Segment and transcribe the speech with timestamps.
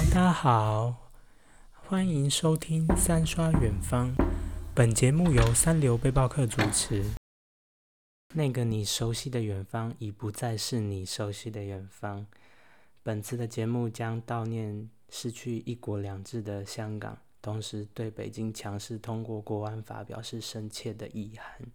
[0.00, 0.94] 大家好，
[1.72, 4.14] 欢迎收听《三刷远方》。
[4.74, 7.04] 本节目由三流背包客主持。
[8.34, 12.26] 那个你熟悉的远方，已不再是你熟悉的远方。
[13.02, 17.16] 本次的节目将悼念失去“一国两制”的香港，
[17.48, 21.66] 同时对北京强势通过国安法表示深切的遗憾。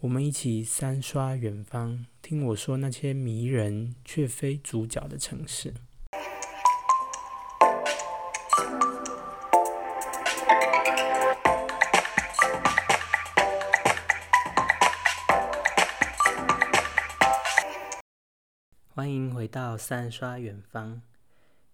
[0.00, 5.72] 我们一起三刷远方，听我说那些迷人却非主角的城市。
[19.54, 21.00] 到三刷远方。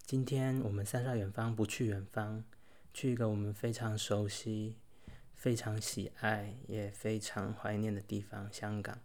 [0.05, 2.45] 今天我们三刷远方不去远方，
[2.93, 4.77] 去一个我们非常熟悉。
[5.35, 8.99] 非常喜爱也非常怀念的地方——香港。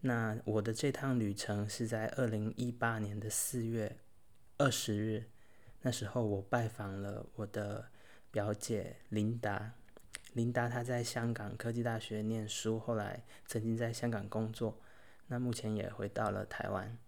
[0.00, 3.96] 那我的这趟旅程是在二零一八年的四月
[4.58, 5.30] 二十日，
[5.82, 7.86] 那时候我拜访了我的
[8.32, 9.74] 表姐琳达。
[10.32, 14.80] 琳达她在香港科技大学念书，后来曾经在香港工作，
[15.28, 16.98] 那目前也回到了台湾。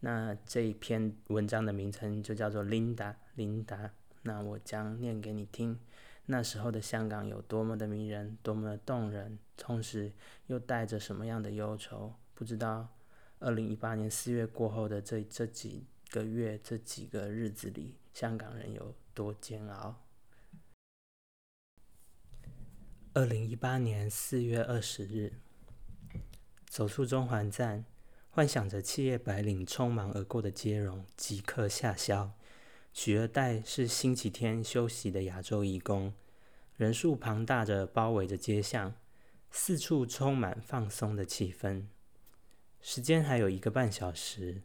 [0.00, 3.92] 那这一篇文章的名称就叫做《琳达》，琳达。
[4.22, 5.78] 那我将念给你听。
[6.26, 10.12] 那时候的香港有多么的迷人，多么的动人，同时
[10.46, 12.14] 又带着什么样的忧愁？
[12.34, 12.88] 不知道，
[13.40, 20.02] 二零一八年四月过后的这这几个月、这几个日子里，香港人有多煎熬。
[23.12, 25.32] 二零一八年四月二十日，
[26.66, 27.84] 走出中环站，
[28.30, 32.32] 幻想着七叶白领匆忙而过的接容即刻下消。
[32.92, 36.12] 取而代是星期天休息的亚洲义工，
[36.76, 38.94] 人数庞大着包围着街巷，
[39.50, 41.86] 四处充满放松的气氛。
[42.80, 44.62] 时间还有一个半小时，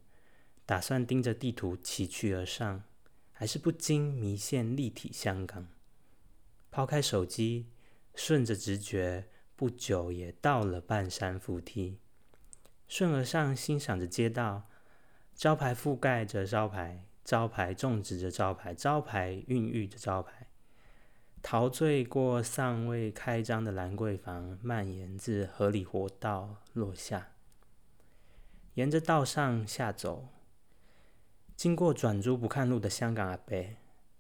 [0.66, 2.84] 打算盯着地图骑去而上，
[3.32, 5.68] 还是不禁迷现立体香港。
[6.72, 7.68] 抛开手机，
[8.16, 12.00] 顺着直觉，不久也到了半山扶梯，
[12.88, 14.64] 顺而上欣赏着街道，
[15.34, 17.06] 招牌覆盖着招牌。
[17.26, 20.46] 招牌种植着招牌，招牌孕育着招牌，
[21.42, 27.30] 陶醉过尚未开张的兰桂坊，蔓延至河里活道落下。
[28.76, 30.28] 沿着道上下走，
[31.56, 33.76] 经过转珠不看路的香港阿伯，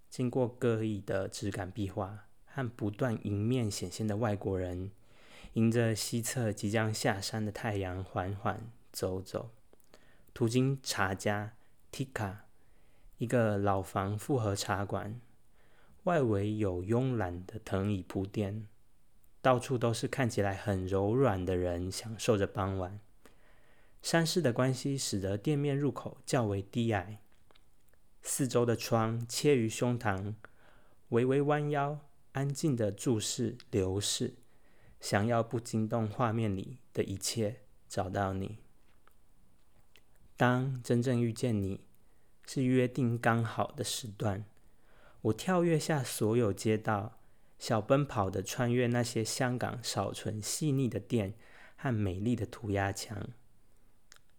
[0.10, 4.90] 经过各异的质感壁画和不断迎面显现的外国人，
[5.56, 9.52] 迎着西侧即将下山的太阳缓缓走走，
[10.34, 11.54] 途经茶家
[11.94, 12.40] Tika。
[13.18, 15.22] 一个老房复合茶馆，
[16.04, 18.68] 外围有慵懒的藤椅铺垫，
[19.42, 23.00] 到处都是看起来很柔软的人，享受着傍晚。
[24.02, 27.22] 山势的关系使得店面入口较为低矮，
[28.22, 30.34] 四周的窗切于胸膛，
[31.10, 32.02] 微微弯腰，
[32.34, 34.36] 安静的注视流逝，
[35.06, 37.58] 想要不惊动画面里的一切，
[37.88, 38.58] 找到你。
[40.36, 41.82] 当真正遇见你。
[42.48, 44.46] 是约定刚好的时段，
[45.22, 47.20] 我跳跃下所有街道，
[47.60, 51.36] 小奔跑的穿越那些香港少存细腻的店
[51.76, 53.30] 和美丽的涂鸦墙。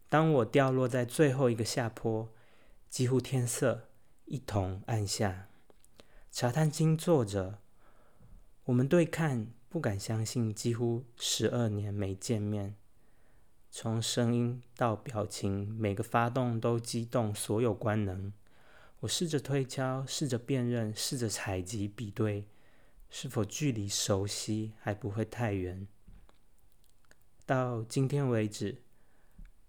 [0.09, 2.33] 当我掉落在最后一个下坡，
[2.89, 3.89] 几乎天色
[4.25, 5.49] 一同暗下，
[6.31, 7.59] 茶摊静坐着，
[8.67, 12.77] 我们对看，不敢相信，几乎十二年没见面。
[13.71, 18.33] 从声音到表情，每个发动都激动所有官能。
[19.01, 22.47] 我试着推敲，试着辨认，试着采集比对，
[23.11, 25.87] 是否距离熟悉还不会太远。
[27.45, 28.81] 到今天为止，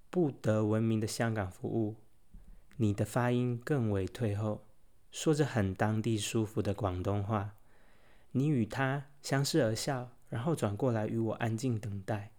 [0.09, 1.97] 不得闻名的香港服务，
[2.77, 4.65] 你的发音更为退后，
[5.11, 7.56] 说着很当地舒服的广东话。
[8.31, 12.31] 你与他相视而笑，然后转过来与我安静等待。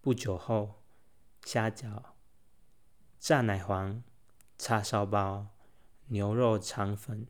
[0.00, 0.76] 不久后。
[1.46, 2.02] 虾饺、
[3.18, 4.02] 炸奶黄、
[4.58, 5.46] 叉烧包、
[6.08, 7.26] 牛肉肠粉，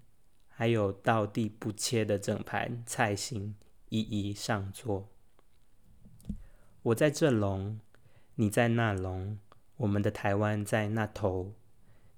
[0.48, 3.54] 还有倒地不切的整盘菜心，
[3.88, 5.08] 一一上桌。
[6.82, 7.78] 我在这笼，
[8.34, 9.38] 你在那笼，
[9.76, 11.54] 我们的台湾在那头。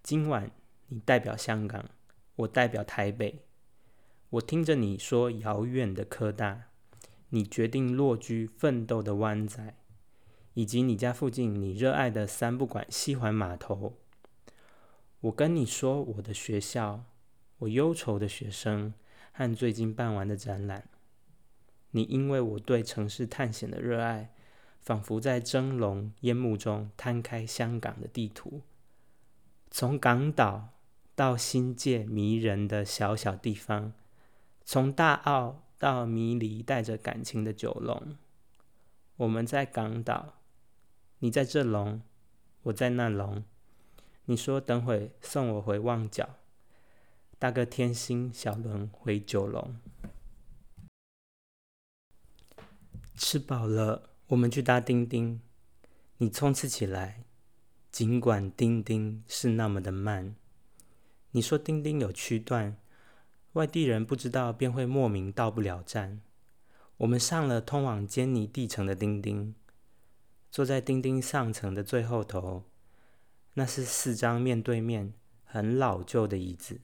[0.03, 0.51] 今晚
[0.89, 1.91] 你代表香港，
[2.37, 3.45] 我代表台北。
[4.33, 6.69] 我听着你说遥远的科大，
[7.29, 9.75] 你决定落居奋斗的湾仔。
[10.55, 13.99] 以及你家附近你热爱的三不管西环码头，
[15.21, 17.05] 我跟你说我的学校，
[17.59, 18.95] 我忧愁的学生
[19.33, 20.89] 和最近办完的展览。
[21.91, 24.33] 你因为我对城市探险的热爱，
[24.81, 28.63] 仿佛在蒸笼烟幕中摊开香港的地图，
[29.71, 30.71] 从港岛
[31.15, 33.93] 到新界迷人的小小地方，
[34.65, 38.17] 从大澳到迷离带着感情的九龙。
[39.17, 40.41] 我们在港岛，
[41.19, 42.03] 你在这龙，
[42.63, 43.45] 我在那龙。
[44.27, 46.37] 你说等会送我回旺角，
[47.39, 49.77] 搭个天星小轮回九龙。
[53.15, 55.41] 吃饱了，我们去搭叮叮。
[56.19, 57.25] 你冲刺起来，
[57.91, 60.37] 尽管叮叮是那么的慢。
[61.33, 62.77] 你说叮叮有区段，
[63.53, 66.21] 外地人不知道便会莫名到不了站。
[66.99, 69.55] 我们上了通往坚尼地城的叮叮，
[70.51, 72.65] 坐在叮叮上层的最后头。
[73.55, 75.13] 那是四张面对面、
[75.45, 76.81] 很老旧的椅子，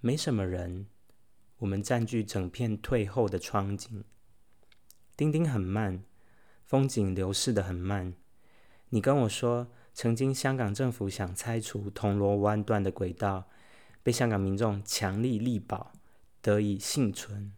[0.00, 0.86] 没什么人。
[1.58, 4.04] 我们占据整片退后的窗景。
[5.16, 6.04] 叮叮很慢，
[6.64, 8.14] 风景流逝的很慢。
[8.90, 13.48] 你跟我说，曾经香港政府想拆除铜锣湾段的轨道，
[14.08, 15.92] 被香港民众强力力保，
[16.40, 17.52] 得以幸存。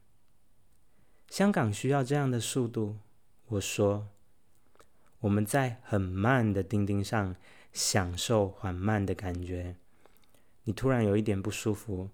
[1.28, 2.98] 香港需要这样的速度，
[3.46, 4.08] 我说。
[5.20, 7.36] 我们在很慢的钉钉上
[7.72, 9.76] 享受缓慢的感觉。
[10.64, 12.10] 你突然有一点不舒服，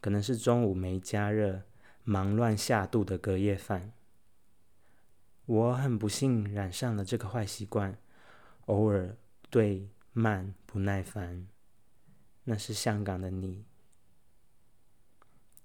[0.00, 1.62] 可能是中午没加热，
[2.02, 3.92] 忙乱下肚的隔夜饭。
[5.44, 7.96] 我很不幸染上了这个坏习惯，
[8.64, 9.16] 偶尔
[9.48, 11.46] 对慢不耐烦。
[12.48, 13.64] 那是香港的你，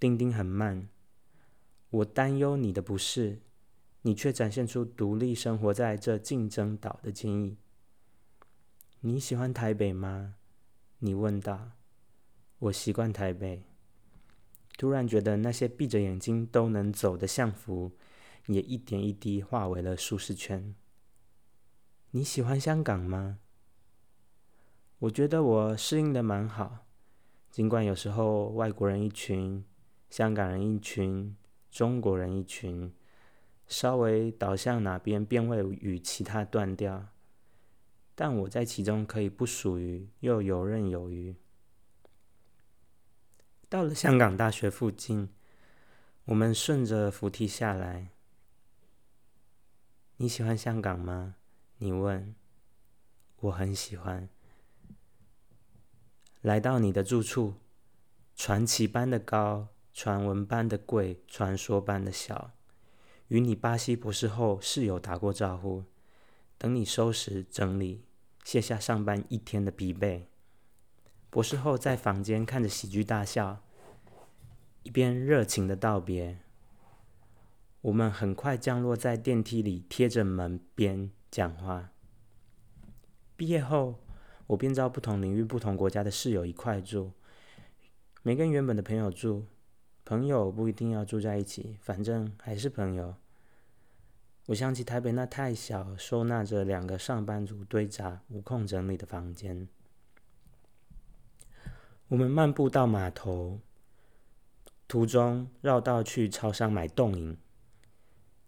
[0.02, 0.90] 丁丁很慢，
[1.92, 3.40] 我担忧你的不适，
[4.02, 7.56] 你却展现出独立生活在这竞争岛的坚毅。
[9.02, 10.38] 你喜欢台北吗？
[10.98, 11.74] 你问道。
[12.58, 13.62] 我习惯台北。
[14.76, 17.92] 突然觉得那些闭着眼睛都能走的相符。
[18.48, 20.74] 也一点一滴化为了舒适圈。
[22.10, 23.38] 你喜欢香港吗？
[24.98, 26.88] 我觉得我适应的蛮好，
[27.52, 29.64] 尽管有时候外国人一群，
[30.12, 31.38] 香港人一群，
[31.72, 32.94] 中国人一群，
[33.66, 37.08] 稍微倒向哪边便会与其他断掉，
[38.14, 41.34] 但我在其中可以不属于，又游刃有余。
[43.70, 45.30] 到了香港大学附近，
[46.26, 48.10] 我们顺着扶梯下来。
[50.18, 51.38] 你喜欢香港吗？
[51.78, 52.36] 你问。
[53.40, 54.28] 我很喜欢。
[56.42, 57.56] 来到你的住处，
[58.36, 62.52] 传奇般的高，传闻般的贵，传说般的小。
[63.28, 65.84] 与你巴西博士后室友打过招呼。
[66.58, 68.04] 等你收拾整理，
[68.44, 70.24] 卸下上班一天的疲惫。
[71.30, 73.64] 博士后在房间看着喜剧大笑，
[74.84, 76.38] 一边热情的道别。
[77.82, 81.90] 我们很快降落在电梯里，贴着门边讲话。
[83.36, 83.96] 毕业后，
[84.48, 87.12] 我便招不同领域、不同国家的室友一块住，
[88.22, 89.48] 没跟原本的朋友住。
[90.12, 93.16] 朋友不一定要住在一起，反正还是朋友。
[94.48, 99.70] 我想起台北那太小、收纳着两个上班族堆杂、无空整理的房间。
[102.10, 103.62] 我们漫步到码头，
[104.86, 107.38] 途中绕道去超商买冻饮。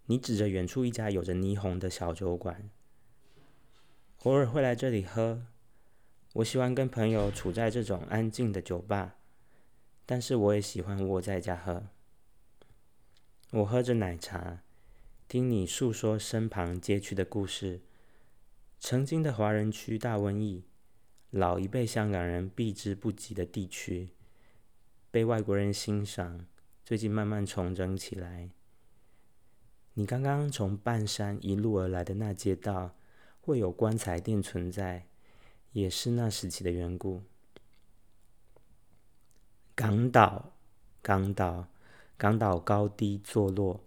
[0.07, 2.69] 你指着远处一家有着霓虹的小酒馆，
[4.23, 5.43] 偶尔会来这里喝。
[6.33, 9.15] 我喜欢跟朋友处在这种安静的酒吧，
[10.05, 11.83] 但是我也喜欢窝在家喝。
[13.51, 14.63] 我喝着奶茶，
[15.27, 17.81] 听你诉说身旁街区的故事。
[18.79, 20.65] 曾经的华人区大瘟疫，
[21.29, 24.09] 老一辈香港人避之不及的地区，
[25.09, 26.45] 被外国人欣赏，
[26.83, 28.49] 最近慢慢重整起来。
[29.93, 32.95] 你刚刚从半山一路而来的那街道，
[33.39, 35.05] 会有棺材店存在，
[35.71, 37.21] 也是那时期的缘故。
[39.75, 40.53] 港岛，
[41.01, 41.67] 港岛，
[42.15, 43.81] 港岛高低坐落，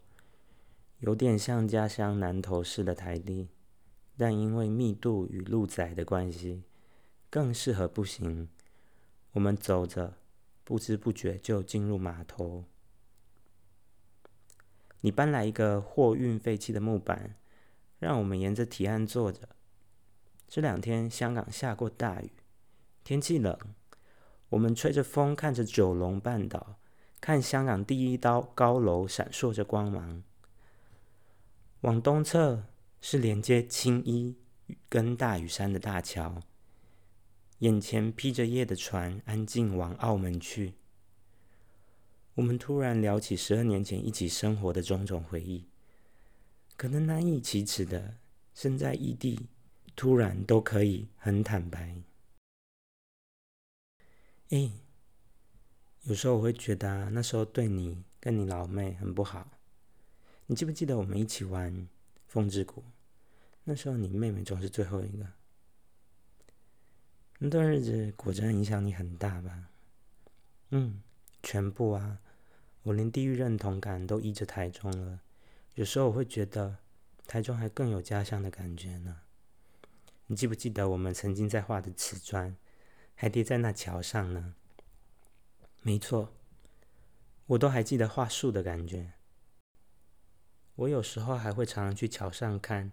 [0.99, 3.49] 有点像家乡南投市的台地，
[4.17, 6.65] 但因为密度与路窄的关系，
[7.31, 8.49] 更适合步行。
[9.35, 10.15] 我们走着，
[10.65, 12.65] 不知不觉就进入码头。
[15.03, 17.37] 你搬来一个货运废弃的木板，
[18.01, 19.51] 让我们沿着堤岸坐着。
[20.49, 22.33] 这两天香港下过大雨，
[23.05, 23.57] 天气冷，
[24.51, 26.79] 我们吹着风，看着九龙半岛，
[27.21, 30.23] 看香港第一刀高楼闪烁着光芒。
[31.81, 32.65] 往东侧
[33.01, 34.37] 是连接青衣
[34.89, 36.41] 跟大屿山的大桥，
[37.59, 40.75] 眼前披着夜的船安静往澳门去。
[42.35, 45.67] 我们突然聊起十二年前一起生活的种种回忆，
[46.77, 48.17] 可能难以启齿的，
[48.55, 49.49] 身在异地，
[49.95, 51.97] 突然都可以很坦白。
[54.51, 54.71] 哎，
[56.03, 59.49] 有时候我会觉得啊那时候对你跟你老妹很不好。
[60.47, 61.89] 你记不记得我们一起玩
[62.29, 62.85] 风之谷？
[63.65, 65.27] 那时候你妹妹总是最后一个。
[67.39, 69.69] 那段日子果真影响你很大吧？
[70.71, 71.03] 嗯，
[71.43, 72.21] 全部啊！
[72.85, 75.21] 我连地域认同感都依着台中了。
[75.75, 76.79] 有时候我会觉得
[77.27, 79.23] 台中还更有家乡的感觉呢。
[80.29, 82.57] 你记不记得我们曾经在画的瓷砖，
[83.17, 84.55] 还叠在那桥上呢？
[85.81, 86.35] 没错，
[87.47, 89.15] 我都还记得画树的感觉。
[90.75, 92.93] 我有时候还会常常去桥上看，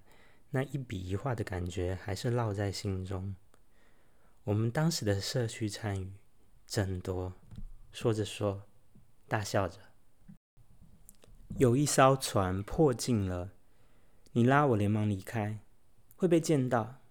[0.52, 3.36] 那一笔一画的感觉还是烙在心中。
[4.46, 6.14] 我们当时的社区参与
[6.66, 7.34] 真多，
[7.92, 8.64] 说着说，
[9.28, 9.80] 大笑着。
[11.58, 13.52] 有一艘船破镜了，
[14.32, 15.60] 你拉我连忙离开，
[16.16, 17.02] 会被见到，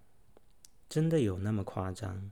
[0.89, 2.31] 真的有那么夸张？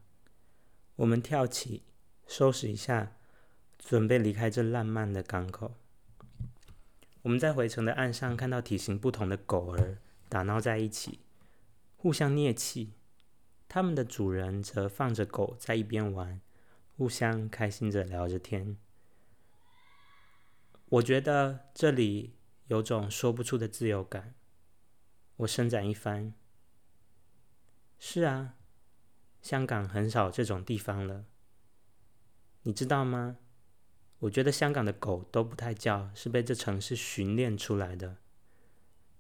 [1.01, 1.81] 我们跳起，
[2.27, 3.13] 收拾一下，
[3.79, 5.73] 准备离开这烂漫的港口。
[7.23, 9.97] 我们在回程的岸上看到体型不同的狗儿
[10.29, 11.21] 打闹在一起，
[11.97, 12.93] 互相啮气。
[13.67, 16.39] 他们的主人则放着狗在一边玩，
[16.95, 18.77] 互相开心着聊着天。
[20.89, 22.35] 我觉得这里
[22.67, 24.35] 有种说不出的自由感。
[25.37, 26.35] 我伸展一番。
[27.97, 28.55] 是啊，
[29.41, 31.25] 香港很少这种地方了。
[32.63, 33.37] 你知道吗？
[34.19, 38.17] 我觉得香港的狗都不太叫，是被这城市训练出来的。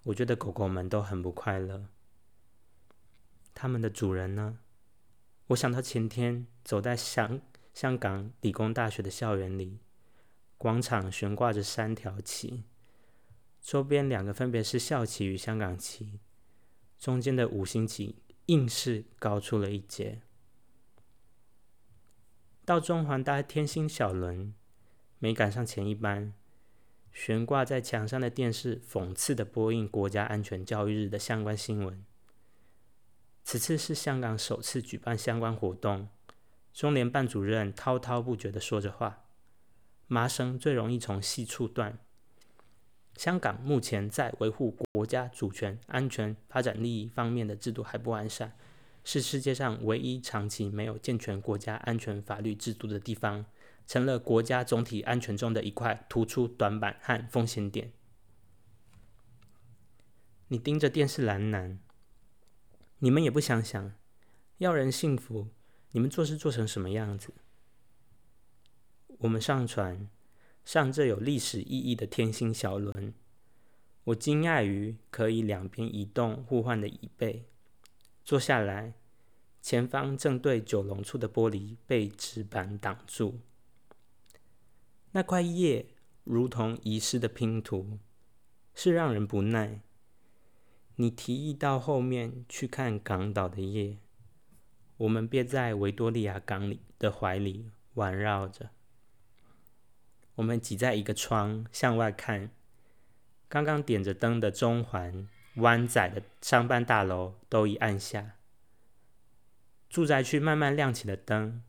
[0.03, 1.87] 我觉得狗狗们都很不快乐。
[3.55, 4.59] 他们的主人呢？
[5.47, 7.41] 我想到前天走在香
[7.73, 9.79] 香港理工大学的校园里，
[10.57, 12.63] 广场悬挂着三条旗，
[13.59, 16.19] 周边两个分别是校旗与香港旗，
[16.99, 20.21] 中间的五星旗硬是高出了一截。
[22.65, 24.53] 到中环搭天星小轮。
[25.23, 26.33] 没赶上前一班，
[27.13, 32.03] 悬挂在墙上的电视讽刺的播映国家安全教育日的相关新闻。
[33.43, 36.09] 此次是香港首次举办相关活动，
[36.73, 39.25] 中联办主任滔滔不绝的说着话，
[40.07, 41.99] 麻绳最容易从细处断。
[43.21, 48.51] 香港目前在维护国家主权、安全、发展利益方面的制度还不完善，
[49.03, 53.45] 是世界上唯一长期没有健全国家安全法律制度的地方。
[53.85, 57.91] 成了国家总体安全中的一块突出短板和风险点。
[60.47, 61.77] 你盯着电视蓝男，
[62.97, 63.93] 你们也不想想，
[64.57, 65.49] 要人幸福，
[65.91, 67.31] 你们做事做成什么样子？
[69.19, 70.09] 我们上船，
[70.63, 73.13] 上这有历史意义的天星小轮。
[74.05, 77.45] 我惊讶于可以两边移动互换的椅背，
[78.23, 78.95] 坐下来，
[79.61, 83.39] 前方正对九龙处的玻璃被纸板挡住。
[85.11, 85.85] 那块叶
[86.23, 87.99] 如同遗失的拼图，
[88.73, 89.81] 是让人不耐。
[90.95, 93.97] 你提议到后面去看港岛的夜，
[94.97, 98.69] 我们便在维多利亚港里的怀里环绕着。
[100.35, 102.49] 我们挤在一个窗向外看，
[103.47, 108.37] 刚刚点着灯的中环湾仔的商办大楼都已暗下，
[109.89, 111.61] 住宅区慢慢亮起了灯，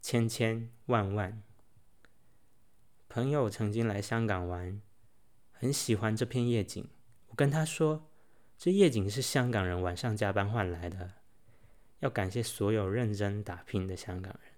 [0.00, 1.42] 千千万万。
[3.08, 4.80] 朋友曾经来香港玩，
[5.50, 6.88] 很喜欢这片夜景。
[7.28, 8.10] 我跟他说，
[8.56, 11.12] 这夜景是香港人晚上加班换来的，
[12.00, 14.51] 要感谢所有认真打拼的香港人。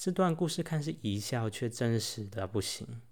[0.00, 3.02] 这段故事看似一笑，却真实的不行。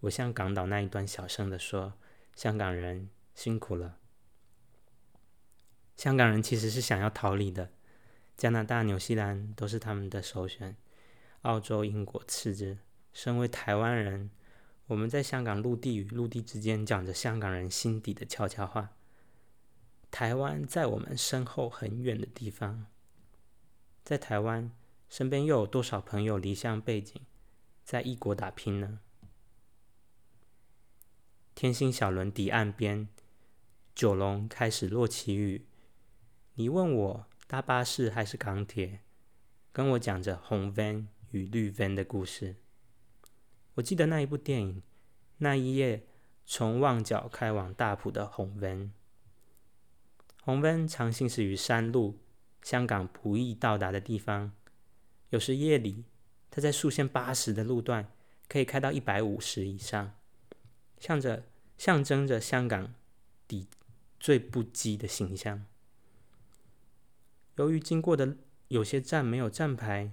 [0.00, 1.92] 我向港岛那一端小声的说
[2.34, 4.00] ：“香港人辛苦了。”
[5.96, 7.70] 香港人其实是想要逃离的，
[8.36, 10.76] 加拿大、纽西兰都是他们的首选，
[11.42, 12.78] 澳洲、英国次之。
[13.12, 14.32] 身为台湾人，
[14.88, 18.96] 我们在香港陆地与陆地之间讲着香港人心底的悄悄话。
[20.10, 22.86] 台湾在我们身后很远的地方，
[24.02, 24.72] 在台湾
[25.08, 27.20] 身边又有多少朋友离乡背井，
[27.84, 29.00] 在异国打拼呢？
[31.54, 33.08] 天星小轮抵岸边，
[33.94, 35.66] 九龙开始落起雨。
[36.54, 39.00] 你问我搭巴士还是港铁，
[39.72, 42.56] 跟我讲着红 van 与绿 van 的故事。
[43.74, 44.82] 我记得那一部电影，
[45.38, 46.06] 那一夜
[46.44, 48.92] 从旺角开往大埔的红温，
[50.42, 52.18] 红温常行驶于山路，
[52.62, 54.52] 香港不易到达的地方。
[55.30, 56.04] 有时夜里，
[56.50, 58.08] 它在速限八十的路段
[58.48, 60.14] 可以开到一百五十以上，
[60.98, 61.44] 向着
[61.76, 62.94] 象征着香港
[63.48, 63.66] 底
[64.20, 65.64] 最不羁的形象。
[67.56, 68.36] 由于经过的
[68.68, 70.12] 有些站没有站牌，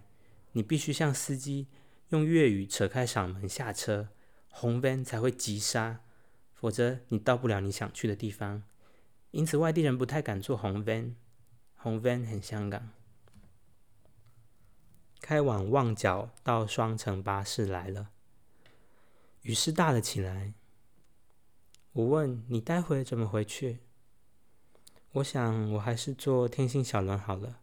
[0.53, 1.67] 你必须向司机
[2.09, 4.09] 用粤语扯开嗓门下车，
[4.49, 5.99] 红 van 才会急刹，
[6.53, 8.63] 否则你到不了你想去的地方。
[9.31, 11.13] 因此，外地人不太敢坐红 van，
[11.75, 12.91] 红 van 很香港。
[15.23, 18.09] 开往旺角到双层巴士来了，
[19.43, 20.53] 雨势大了起来。
[21.93, 23.79] 我问你待会怎么回去？
[25.13, 27.61] 我想我还是坐天星小轮好了，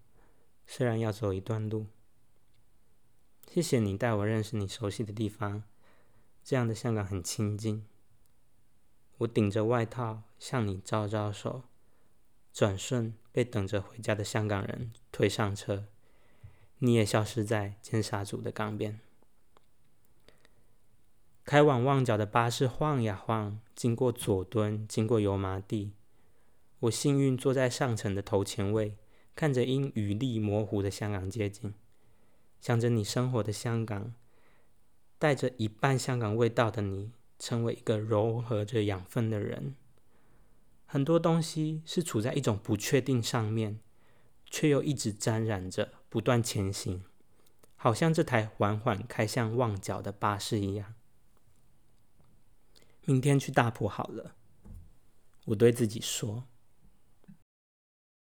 [0.67, 1.85] 虽然要走一段路。
[3.47, 5.63] 谢谢你带我认识你熟悉的地方，
[6.43, 7.85] 这样的香港很亲近。
[9.19, 11.65] 我顶着外套向你招招手，
[12.55, 15.89] 转瞬被等着回家的香港人推上车。
[16.81, 19.01] 你也消失在尖沙咀的港边。
[21.45, 25.93] 开往旺角的巴士晃呀晃，经过佐敦，经过油麻地。
[26.81, 28.97] 我幸运坐在上层的头前位，
[29.35, 31.73] 看着因雨力模糊的香港街景，
[32.61, 34.15] 想着你生活的香港，
[35.19, 39.75] 带着一半香港味道的你，成为一个柔和着养分的人。
[40.87, 43.81] 很多东西是处在一种不确定上面。
[44.53, 47.03] 却又一直沾染着，不断前行，
[47.77, 50.95] 好像这台缓缓开向旺角的巴士一样。
[53.07, 54.35] 明天去大埔好了，
[55.47, 56.50] 我对自己说。